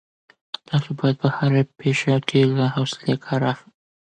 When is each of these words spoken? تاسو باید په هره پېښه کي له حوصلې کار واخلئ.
تاسو 0.67 0.89
باید 0.99 1.15
په 1.23 1.29
هره 1.35 1.61
پېښه 1.79 2.15
کي 2.27 2.39
له 2.57 2.65
حوصلې 2.75 3.15
کار 3.25 3.41
واخلئ. 3.45 3.69